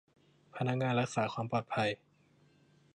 [0.55, 1.89] พนักงานรักษาความปลอดภัย